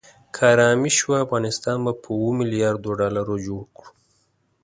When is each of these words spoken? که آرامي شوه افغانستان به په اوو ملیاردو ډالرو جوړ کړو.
که 0.35 0.41
آرامي 0.51 0.91
شوه 0.99 1.15
افغانستان 1.25 1.77
به 1.85 1.93
په 2.01 2.09
اوو 2.17 2.29
ملیاردو 2.39 2.89
ډالرو 2.99 3.35
جوړ 3.45 3.63
کړو. 3.75 3.91